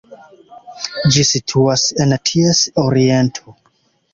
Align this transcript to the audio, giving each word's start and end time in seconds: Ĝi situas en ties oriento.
Ĝi 1.15 1.25
situas 1.31 1.83
en 2.07 2.17
ties 2.31 2.63
oriento. 2.87 3.55